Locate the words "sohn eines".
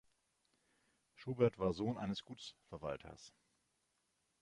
1.73-2.23